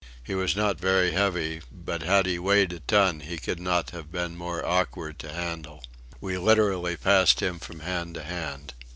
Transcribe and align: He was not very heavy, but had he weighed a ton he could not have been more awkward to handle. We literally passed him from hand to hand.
He 0.23 0.33
was 0.33 0.55
not 0.55 0.79
very 0.79 1.11
heavy, 1.11 1.61
but 1.71 2.01
had 2.01 2.25
he 2.25 2.39
weighed 2.39 2.73
a 2.73 2.79
ton 2.79 3.19
he 3.19 3.37
could 3.37 3.59
not 3.59 3.91
have 3.91 4.11
been 4.11 4.35
more 4.35 4.65
awkward 4.65 5.19
to 5.19 5.31
handle. 5.31 5.83
We 6.19 6.39
literally 6.39 6.97
passed 6.97 7.39
him 7.39 7.59
from 7.59 7.81
hand 7.81 8.15
to 8.15 8.23
hand. 8.23 8.73